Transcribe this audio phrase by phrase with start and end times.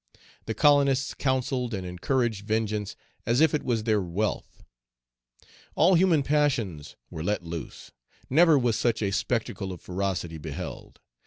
[0.45, 4.63] The colonists counselled and encouraged vengeance as if it was their wealth.
[5.75, 7.91] All human passions were let loose.
[8.27, 10.99] Never was such a spectacle of ferocity beheld.